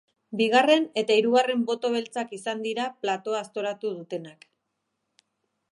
Bigarren 0.39 0.87
eta 1.01 1.17
hirugarren 1.17 1.61
boto 1.71 1.91
beltzak 1.97 2.33
izan 2.39 2.65
dira 2.69 2.87
platoa 3.05 3.43
aztoratu 3.45 3.95
dutenak. 4.01 4.49